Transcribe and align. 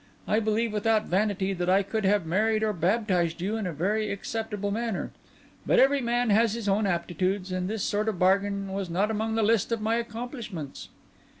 I 0.27 0.39
believe 0.39 0.73
without 0.73 1.05
vanity 1.05 1.53
that 1.53 1.69
I 1.69 1.83
could 1.83 2.05
have 2.05 2.25
married 2.25 2.63
or 2.63 2.73
baptized 2.73 3.39
you 3.39 3.55
in 3.55 3.67
a 3.67 3.71
very 3.71 4.11
acceptable 4.11 4.71
manner; 4.71 5.11
but 5.63 5.77
every 5.77 6.01
man 6.01 6.31
has 6.31 6.55
his 6.55 6.67
own 6.67 6.87
aptitudes, 6.87 7.51
and 7.51 7.67
this 7.69 7.83
sort 7.83 8.09
of 8.09 8.17
bargain 8.17 8.73
was 8.73 8.89
not 8.89 9.11
among 9.11 9.35
the 9.35 9.43
list 9.43 9.71
of 9.71 9.79
my 9.79 9.97
accomplishments." 9.97 10.89